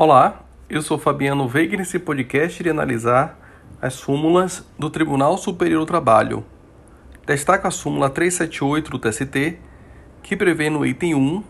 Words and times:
Olá, 0.00 0.44
eu 0.70 0.80
sou 0.80 0.96
Fabiano 0.96 1.48
Veiga 1.48 1.74
e 1.74 1.78
nesse 1.78 1.98
podcast 1.98 2.62
irei 2.62 2.70
analisar 2.70 3.36
as 3.82 3.94
súmulas 3.94 4.62
do 4.78 4.88
Tribunal 4.88 5.36
Superior 5.36 5.80
do 5.80 5.86
Trabalho. 5.86 6.44
Destaco 7.26 7.66
a 7.66 7.70
súmula 7.72 8.08
378 8.08 8.92
do 8.92 8.98
TST, 9.00 9.58
que 10.22 10.36
prevê 10.36 10.70
no 10.70 10.86
item 10.86 11.16
1 11.16 11.42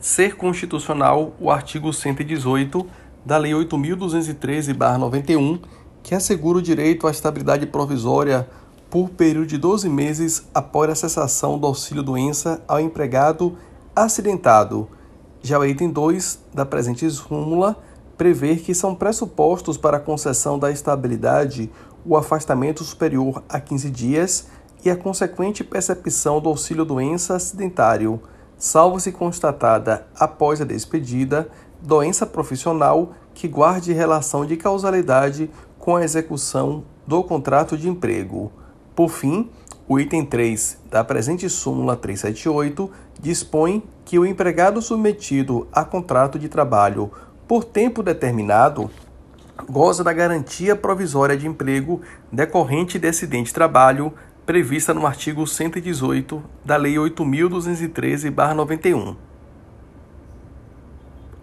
ser 0.00 0.34
constitucional 0.34 1.32
o 1.38 1.48
artigo 1.48 1.92
118 1.92 2.84
da 3.24 3.38
Lei 3.38 3.52
8.213-91, 3.52 5.60
que 6.02 6.16
assegura 6.16 6.58
o 6.58 6.62
direito 6.62 7.06
à 7.06 7.10
estabilidade 7.12 7.66
provisória 7.66 8.48
por 8.90 9.10
período 9.10 9.46
de 9.46 9.58
12 9.58 9.88
meses 9.88 10.48
após 10.52 10.90
a 10.90 10.96
cessação 10.96 11.56
do 11.56 11.68
auxílio-doença 11.68 12.64
ao 12.66 12.80
empregado 12.80 13.56
acidentado. 13.94 14.88
Já 15.40 15.56
o 15.56 15.64
item 15.64 15.90
2 15.90 16.46
da 16.52 16.66
presente 16.66 17.08
súmula 17.08 17.80
prevê 18.16 18.56
que 18.56 18.74
são 18.74 18.94
pressupostos 18.94 19.76
para 19.76 19.96
a 19.96 20.00
concessão 20.00 20.58
da 20.58 20.70
estabilidade 20.70 21.70
o 22.04 22.16
afastamento 22.16 22.82
superior 22.82 23.42
a 23.48 23.60
15 23.60 23.90
dias 23.90 24.48
e 24.84 24.90
a 24.90 24.96
consequente 24.96 25.62
percepção 25.62 26.40
do 26.40 26.48
auxílio-doença 26.48 27.36
acidentário, 27.36 28.20
salvo 28.58 28.98
se 28.98 29.12
constatada 29.12 30.06
após 30.18 30.60
a 30.60 30.64
despedida 30.64 31.48
doença 31.80 32.26
profissional 32.26 33.12
que 33.34 33.48
guarde 33.48 33.92
relação 33.92 34.44
de 34.46 34.56
causalidade 34.56 35.50
com 35.78 35.96
a 35.96 36.04
execução 36.04 36.84
do 37.06 37.22
contrato 37.24 37.76
de 37.76 37.88
emprego. 37.88 38.52
Por 38.94 39.08
fim, 39.08 39.50
o 39.88 39.98
item 39.98 40.24
3 40.24 40.78
da 40.90 41.02
presente 41.02 41.48
súmula 41.48 41.96
378 41.96 42.90
dispõe 43.20 43.82
que 44.04 44.18
o 44.18 44.26
empregado 44.26 44.80
submetido 44.80 45.66
a 45.72 45.84
contrato 45.84 46.38
de 46.38 46.48
trabalho 46.48 47.10
por 47.52 47.64
tempo 47.64 48.02
determinado 48.02 48.90
goza 49.68 50.02
da 50.02 50.10
garantia 50.10 50.74
provisória 50.74 51.36
de 51.36 51.46
emprego 51.46 52.00
decorrente 52.32 52.98
de 52.98 53.08
acidente 53.08 53.48
de 53.48 53.52
trabalho 53.52 54.14
prevista 54.46 54.94
no 54.94 55.06
artigo 55.06 55.46
118 55.46 56.42
da 56.64 56.78
Lei 56.78 56.94
8.213-91. 56.94 59.16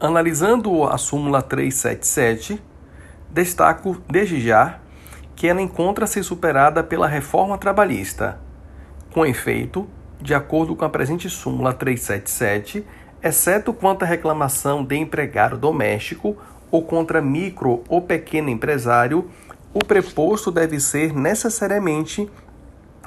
Analisando 0.00 0.84
a 0.84 0.96
súmula 0.96 1.42
377, 1.42 2.62
destaco 3.28 3.98
desde 4.08 4.40
já 4.40 4.78
que 5.36 5.48
ela 5.48 5.60
encontra-se 5.60 6.22
superada 6.22 6.82
pela 6.82 7.08
reforma 7.08 7.58
trabalhista. 7.58 8.40
Com 9.12 9.26
efeito, 9.26 9.86
de 10.18 10.34
acordo 10.34 10.74
com 10.74 10.86
a 10.86 10.88
presente 10.88 11.28
súmula 11.28 11.74
377, 11.74 12.86
exceto 13.22 13.72
quanto 13.72 14.02
à 14.02 14.06
reclamação 14.06 14.84
de 14.84 14.96
empregado 14.96 15.56
doméstico 15.56 16.36
ou 16.70 16.82
contra 16.82 17.20
micro 17.20 17.82
ou 17.88 18.00
pequeno 18.00 18.48
empresário, 18.48 19.28
o 19.72 19.84
preposto 19.84 20.50
deve 20.50 20.80
ser 20.80 21.14
necessariamente 21.14 22.28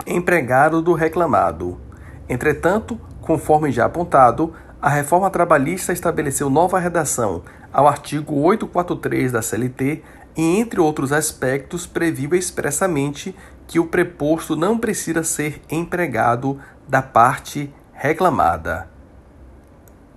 empregado 0.08 0.82
do 0.82 0.94
reclamado. 0.94 1.80
Entretanto, 2.28 3.00
conforme 3.22 3.72
já 3.72 3.86
apontado, 3.86 4.54
a 4.82 4.90
reforma 4.90 5.30
trabalhista 5.30 5.94
estabeleceu 5.94 6.50
nova 6.50 6.80
redação 6.80 7.44
ao 7.72 7.88
artigo 7.88 8.36
843 8.36 9.32
da 9.32 9.42
CLT 9.42 10.04
e, 10.36 10.60
entre 10.60 10.80
outros 10.80 11.12
aspectos, 11.12 11.86
previu 11.86 12.34
expressamente 12.36 13.36
que 13.68 13.80
o 13.80 13.86
preposto 13.86 14.56
não 14.56 14.78
precisa 14.78 15.24
ser 15.24 15.62
empregado 15.70 16.60
da 16.88 17.02
parte 17.02 17.74
reclamada. 17.94 18.93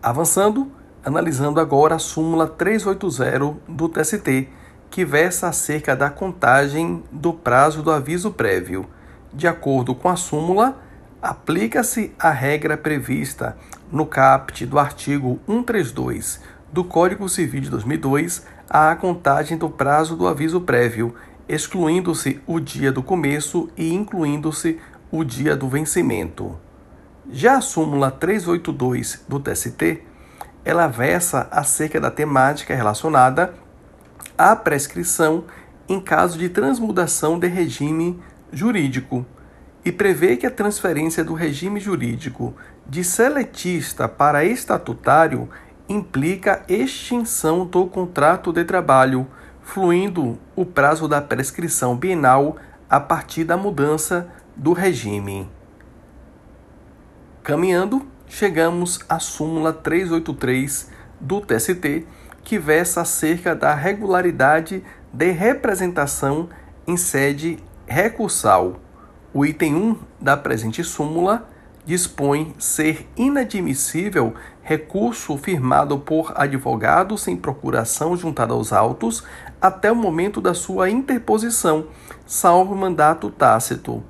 Avançando, 0.07 0.71
analisando 1.05 1.59
agora 1.59 1.97
a 1.97 1.99
súmula 1.99 2.47
380 2.47 3.57
do 3.67 3.89
TST, 3.89 4.49
que 4.89 5.05
versa 5.05 5.49
acerca 5.49 5.97
da 5.97 6.09
contagem 6.09 7.03
do 7.11 7.33
prazo 7.33 7.83
do 7.83 7.91
aviso 7.91 8.31
prévio. 8.31 8.87
De 9.33 9.49
acordo 9.49 9.97
com 9.97 10.09
a 10.09 10.15
súmula, 10.15 10.79
aplica-se 11.21 12.15
a 12.21 12.31
regra 12.31 12.77
prevista 12.77 13.57
no 13.91 14.07
caput 14.07 14.65
do 14.65 14.79
artigo 14.79 15.41
132 15.45 16.41
do 16.73 16.85
Código 16.85 17.29
Civil 17.29 17.63
de 17.63 17.71
2002 17.71 18.47
à 18.71 18.95
contagem 18.95 19.59
do 19.59 19.69
prazo 19.69 20.15
do 20.15 20.29
aviso 20.29 20.61
prévio, 20.61 21.17
excluindo-se 21.49 22.41
o 22.47 22.61
dia 22.61 22.93
do 22.93 23.03
começo 23.03 23.69
e 23.77 23.93
incluindo-se 23.93 24.79
o 25.11 25.25
dia 25.25 25.57
do 25.57 25.69
vencimento. 25.69 26.65
Já 27.31 27.57
a 27.57 27.61
súmula 27.61 28.11
382 28.11 29.25
do 29.29 29.41
TST, 29.41 30.03
ela 30.65 30.87
versa 30.87 31.49
acerca 31.51 32.01
da 32.01 32.11
temática 32.11 32.75
relacionada 32.75 33.53
à 34.39 34.55
prescrição 34.55 35.45
em 35.89 36.01
caso 36.01 36.39
de 36.39 36.49
transmudação 36.49 37.39
de 37.39 37.49
regime 37.49 38.21
jurídico 38.53 39.27
e 39.85 39.91
prevê 39.91 40.37
que 40.37 40.47
a 40.47 40.51
transferência 40.51 41.25
do 41.25 41.35
regime 41.35 41.81
jurídico 41.81 42.55
de 42.87 43.03
seletista 43.03 44.09
para 44.09 44.45
estatutário 44.45 45.49
implica 45.89 46.65
extinção 46.69 47.67
do 47.67 47.87
contrato 47.87 48.53
de 48.53 48.65
trabalho, 48.65 49.27
fluindo 49.63 50.39
o 50.55 50.65
prazo 50.65 51.09
da 51.09 51.21
prescrição 51.21 51.97
bienal 51.97 52.57
a 52.89 53.01
partir 53.01 53.45
da 53.45 53.57
mudança 53.57 54.29
do 54.57 54.73
regime. 54.73 55.49
Caminhando, 57.47 58.05
chegamos 58.27 58.99
à 59.09 59.21
súmula 59.21 59.73
383 59.73 60.91
do 61.21 61.41
TST, 61.41 62.05
que 62.43 62.59
versa 62.59 63.03
acerca 63.03 63.55
da 63.55 63.73
regularidade 63.73 64.83
de 65.13 65.31
representação 65.31 66.49
em 66.89 66.97
sede 66.97 67.63
recursal 67.87 68.81
o 69.33 69.47
item 69.47 69.77
1 69.77 69.99
da 70.21 70.37
presente 70.37 70.83
súmula 70.83 71.49
dispõe 71.85 72.53
ser 72.59 73.09
inadmissível 73.17 74.35
recurso 74.61 75.39
firmado 75.39 76.01
por 76.01 76.33
advogado 76.35 77.17
sem 77.17 77.37
procuração 77.37 78.17
juntada 78.17 78.55
aos 78.55 78.73
autos 78.73 79.23
até 79.63 79.93
o 79.93 79.95
momento 79.95 80.41
da 80.41 80.53
sua 80.53 80.91
interposição, 80.91 81.87
salvo 82.27 82.75
mandato 82.75 83.31
tácito. 83.31 84.03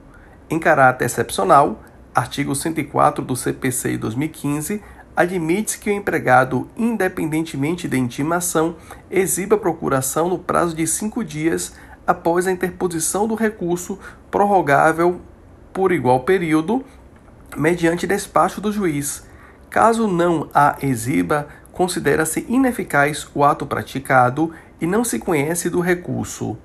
Em 0.49 0.59
caráter 0.59 1.05
excepcional, 1.05 1.83
artigo 2.17 2.55
104 2.55 3.23
do 3.23 3.37
CPC 3.37 3.91
de 3.91 3.99
2015 3.99 4.83
admite 5.15 5.79
que 5.79 5.91
o 5.91 5.93
empregado, 5.93 6.67
independentemente 6.75 7.87
da 7.87 7.97
intimação, 7.97 8.77
exiba 9.11 9.59
procuração 9.59 10.27
no 10.27 10.39
prazo 10.39 10.75
de 10.75 10.87
cinco 10.87 11.23
dias 11.23 11.75
após 12.07 12.47
a 12.47 12.53
interposição 12.53 13.29
do 13.29 13.35
recurso 13.35 13.99
prorrogável 14.31 15.21
por 15.75 15.93
igual 15.93 16.21
período, 16.21 16.83
mediante 17.55 18.07
despacho 18.07 18.63
do 18.63 18.73
juiz. 18.73 19.27
Caso 19.69 20.09
não 20.09 20.49
a 20.55 20.77
exiba, 20.81 21.49
considera-se 21.71 22.47
ineficaz 22.49 23.29
o 23.35 23.45
ato 23.45 23.67
praticado 23.67 24.53
e 24.81 24.87
não 24.87 25.05
se 25.05 25.19
conhece 25.19 25.69
do 25.69 25.81
recurso. 25.81 26.57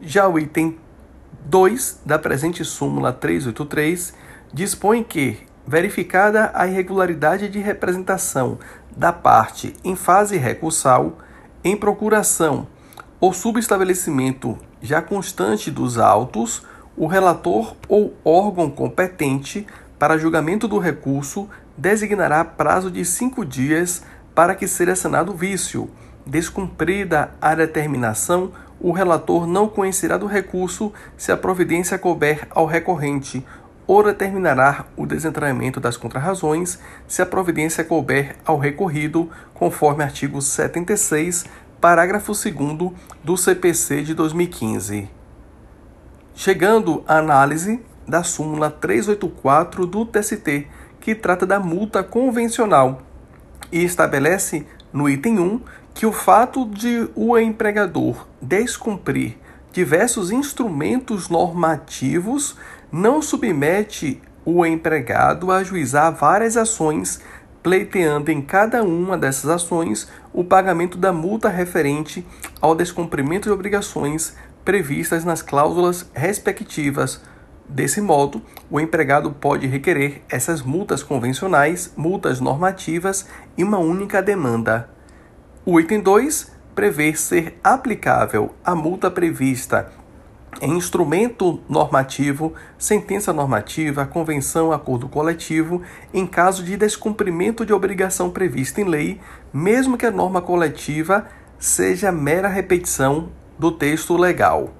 Já 0.00 0.26
o 0.26 0.36
item 0.36 0.78
2 1.44 2.00
da 2.04 2.18
presente 2.18 2.64
súmula 2.64 3.12
383 3.12 4.29
dispõe 4.52 5.02
que, 5.02 5.38
verificada 5.66 6.50
a 6.54 6.66
irregularidade 6.66 7.48
de 7.48 7.58
representação 7.58 8.58
da 8.96 9.12
parte 9.12 9.74
em 9.84 9.94
fase 9.94 10.36
recursal, 10.36 11.18
em 11.62 11.76
procuração 11.76 12.66
ou 13.20 13.32
subestabelecimento 13.32 14.58
já 14.82 15.00
constante 15.02 15.70
dos 15.70 15.98
autos, 15.98 16.64
o 16.96 17.06
relator 17.06 17.76
ou 17.88 18.14
órgão 18.24 18.70
competente 18.70 19.66
para 19.98 20.18
julgamento 20.18 20.66
do 20.66 20.78
recurso 20.78 21.48
designará 21.76 22.44
prazo 22.44 22.90
de 22.90 23.04
cinco 23.04 23.44
dias 23.44 24.02
para 24.34 24.54
que 24.54 24.66
seja 24.66 24.96
sanado 24.96 25.32
o 25.32 25.36
vício. 25.36 25.90
Descumprida 26.26 27.32
a 27.40 27.54
determinação, 27.54 28.52
o 28.80 28.92
relator 28.92 29.46
não 29.46 29.68
conhecerá 29.68 30.16
do 30.16 30.26
recurso 30.26 30.92
se 31.16 31.30
a 31.30 31.36
providência 31.36 31.98
couber 31.98 32.46
ao 32.50 32.64
recorrente, 32.64 33.44
ou 33.90 34.04
determinará 34.04 34.86
o 34.96 35.04
desentramento 35.04 35.80
das 35.80 35.96
contrarrazões 35.96 36.78
se 37.08 37.22
a 37.22 37.26
providência 37.26 37.82
couber 37.82 38.36
ao 38.46 38.56
recorrido, 38.56 39.28
conforme 39.52 40.04
artigo 40.04 40.40
76 40.40 41.44
parágrafo 41.80 42.30
2 42.32 42.92
do 43.24 43.36
CPC 43.36 44.02
de 44.02 44.14
2015. 44.14 45.10
Chegando 46.36 47.02
à 47.04 47.18
análise 47.18 47.80
da 48.06 48.22
súmula 48.22 48.70
384 48.70 49.84
do 49.84 50.06
TST, 50.06 50.68
que 51.00 51.12
trata 51.12 51.44
da 51.44 51.58
multa 51.58 52.04
convencional 52.04 53.02
e 53.72 53.82
estabelece 53.82 54.68
no 54.92 55.08
item 55.08 55.40
1 55.40 55.60
que 55.94 56.06
o 56.06 56.12
fato 56.12 56.64
de 56.64 57.10
o 57.16 57.36
empregador 57.36 58.28
descumprir 58.40 59.36
diversos 59.72 60.30
instrumentos 60.30 61.28
normativos 61.28 62.56
não 62.92 63.22
submete 63.22 64.20
o 64.44 64.64
empregado 64.64 65.50
a 65.50 65.58
ajuizar 65.58 66.14
várias 66.14 66.56
ações 66.56 67.20
pleiteando 67.62 68.30
em 68.30 68.40
cada 68.40 68.82
uma 68.82 69.18
dessas 69.18 69.50
ações 69.50 70.08
o 70.32 70.42
pagamento 70.42 70.96
da 70.96 71.12
multa 71.12 71.48
referente 71.48 72.26
ao 72.60 72.74
descumprimento 72.74 73.48
de 73.48 73.52
obrigações 73.52 74.34
previstas 74.64 75.24
nas 75.24 75.42
cláusulas 75.42 76.10
respectivas. 76.14 77.20
Desse 77.68 78.00
modo, 78.00 78.42
o 78.70 78.80
empregado 78.80 79.30
pode 79.30 79.66
requerer 79.66 80.22
essas 80.28 80.62
multas 80.62 81.02
convencionais, 81.02 81.92
multas 81.96 82.40
normativas 82.40 83.28
e 83.56 83.62
uma 83.62 83.78
única 83.78 84.22
demanda. 84.22 84.88
O 85.64 85.78
item 85.78 86.00
2 86.00 86.50
prevê 86.74 87.14
ser 87.14 87.58
aplicável 87.62 88.54
a 88.64 88.74
multa 88.74 89.10
prevista 89.10 89.92
em 90.60 90.76
instrumento 90.76 91.60
normativo, 91.68 92.54
sentença 92.78 93.32
normativa, 93.32 94.06
convenção, 94.06 94.72
acordo 94.72 95.08
coletivo, 95.08 95.82
em 96.12 96.26
caso 96.26 96.62
de 96.62 96.76
descumprimento 96.76 97.64
de 97.64 97.72
obrigação 97.72 98.30
prevista 98.30 98.80
em 98.80 98.84
lei, 98.84 99.20
mesmo 99.52 99.96
que 99.96 100.06
a 100.06 100.10
norma 100.10 100.42
coletiva 100.42 101.26
seja 101.58 102.10
mera 102.10 102.48
repetição 102.48 103.30
do 103.58 103.70
texto 103.70 104.16
legal. 104.16 104.70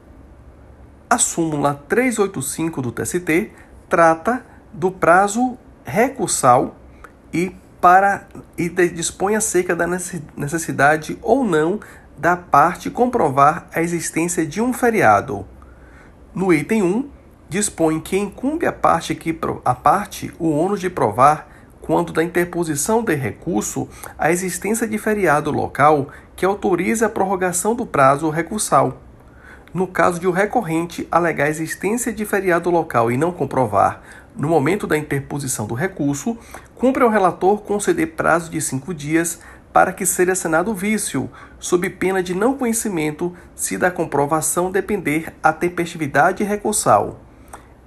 A 1.09 1.19
súmula 1.19 1.75
385 1.89 2.83
do 2.83 2.93
TST 2.93 3.51
trata 3.89 4.45
do 4.73 4.91
prazo 4.91 5.59
recursal 5.85 6.77
e 7.33 7.55
para 7.81 8.27
e 8.57 8.69
dispõe 8.69 9.35
acerca 9.35 9.75
da 9.75 9.87
necessidade 9.87 11.19
ou 11.23 11.43
não 11.43 11.81
da 12.17 12.37
parte 12.37 12.91
comprovar 12.91 13.67
a 13.75 13.81
existência 13.81 14.47
de 14.47 14.61
um 14.61 14.73
feriado. 14.73 15.47
No 16.33 16.53
item 16.53 16.83
1, 16.83 17.09
dispõe 17.49 17.99
que 17.99 18.17
incumbe 18.17 18.65
a 18.65 18.73
parte, 18.73 19.17
que, 19.17 19.37
a 19.65 19.75
parte 19.75 20.33
o 20.39 20.51
ônus 20.51 20.81
de 20.81 20.89
provar, 20.89 21.49
quando 21.81 22.13
da 22.13 22.23
interposição 22.23 23.03
de 23.03 23.17
recurso, 23.17 23.89
a 24.17 24.31
existência 24.31 24.87
de 24.87 24.97
feriado 24.97 25.51
local 25.51 26.09
que 26.37 26.47
autorize 26.47 27.05
a 27.05 27.09
prorrogação 27.09 27.75
do 27.75 27.85
prazo 27.85 28.31
recursal. 28.31 28.99
No 29.75 29.89
caso 29.89 30.21
de 30.21 30.29
o 30.29 30.31
recorrente 30.31 31.07
alegar 31.11 31.47
a 31.47 31.51
existência 31.51 32.13
de 32.13 32.25
feriado 32.25 32.71
local 32.71 33.11
e 33.11 33.17
não 33.17 33.33
comprovar, 33.33 34.01
no 34.37 34.49
momento 34.49 34.87
da 34.87 34.97
interposição 34.97 35.67
do 35.67 35.75
recurso, 35.75 36.39
cumpre 36.77 37.03
ao 37.03 37.11
relator 37.11 37.63
conceder 37.63 38.15
prazo 38.15 38.51
de 38.51 38.61
cinco 38.61 38.95
dias 38.95 39.41
para 39.73 39.93
que 39.93 40.05
seja 40.05 40.33
assinado 40.33 40.75
vício, 40.75 41.31
sob 41.59 41.89
pena 41.91 42.23
de 42.23 42.35
não 42.35 42.57
conhecimento, 42.57 43.35
se 43.55 43.79
da 43.79 43.91
comprovação 43.91 44.71
depender 44.71 45.33
a 45.43 45.53
tempestividade 45.53 46.43
recursal. 46.43 47.21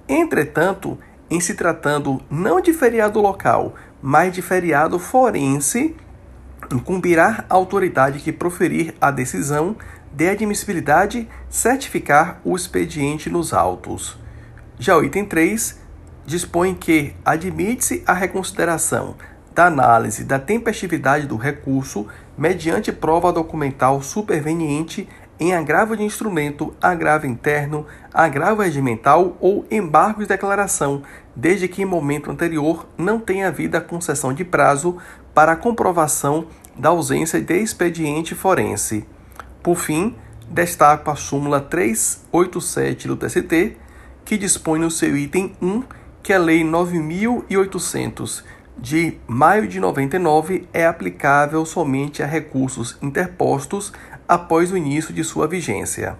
Entretanto, 0.08 0.98
em 1.30 1.40
se 1.40 1.54
tratando 1.54 2.22
não 2.30 2.60
de 2.60 2.72
feriado 2.72 3.20
local, 3.20 3.74
mas 4.00 4.32
de 4.32 4.42
feriado 4.42 4.98
forense, 4.98 5.96
incumbirá 6.72 7.44
a 7.48 7.54
autoridade 7.54 8.20
que 8.20 8.32
proferir 8.32 8.94
a 9.00 9.10
decisão 9.10 9.76
de 10.12 10.28
admissibilidade 10.28 11.28
certificar 11.48 12.40
o 12.44 12.54
expediente 12.54 13.28
nos 13.28 13.52
autos. 13.52 14.18
Já 14.78 14.96
o 14.96 15.04
item 15.04 15.24
3 15.24 15.80
dispõe 16.24 16.74
que 16.74 17.14
admite-se 17.24 18.02
a 18.06 18.12
reconsideração 18.12 19.16
da 19.54 19.66
análise 19.66 20.24
da 20.24 20.38
tempestividade 20.38 21.26
do 21.26 21.36
recurso 21.36 22.06
mediante 22.36 22.90
prova 22.92 23.32
documental 23.32 24.02
superveniente 24.02 25.08
em 25.38 25.52
agravo 25.52 25.96
de 25.96 26.02
instrumento, 26.02 26.74
agravo 26.80 27.26
interno, 27.26 27.86
agravo 28.12 28.62
regimental 28.62 29.36
ou 29.40 29.66
embargo 29.70 30.20
de 30.20 30.28
declaração, 30.28 31.02
desde 31.34 31.66
que 31.66 31.82
em 31.82 31.86
momento 31.86 32.30
anterior 32.30 32.86
não 32.96 33.18
tenha 33.18 33.48
havido 33.48 33.76
a 33.76 33.80
concessão 33.80 34.32
de 34.32 34.44
prazo 34.44 34.98
para 35.34 35.56
comprovação 35.56 36.46
da 36.76 36.90
ausência 36.90 37.40
de 37.40 37.56
expediente 37.56 38.34
forense. 38.34 39.04
Por 39.62 39.76
fim, 39.76 40.14
destaco 40.48 41.10
a 41.10 41.16
súmula 41.16 41.60
387 41.60 43.08
do 43.08 43.16
TST, 43.16 43.76
que 44.24 44.36
dispõe 44.36 44.78
no 44.78 44.90
seu 44.90 45.16
item 45.16 45.54
1 45.60 45.82
que 46.22 46.32
a 46.32 46.38
Lei 46.38 46.64
9800 46.64 48.44
de 48.76 49.18
maio 49.26 49.68
de 49.68 49.78
99 49.78 50.68
é 50.72 50.86
aplicável 50.86 51.64
somente 51.64 52.22
a 52.22 52.26
recursos 52.26 52.98
interpostos 53.00 53.92
após 54.28 54.72
o 54.72 54.76
início 54.76 55.14
de 55.14 55.22
sua 55.22 55.46
vigência. 55.46 56.16